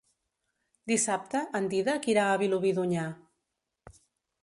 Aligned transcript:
Dissabte 0.91 1.43
en 1.61 1.69
Dídac 1.75 2.09
irà 2.17 2.25
a 2.33 2.43
Vilobí 2.45 2.75
d'Onyar. 2.79 3.07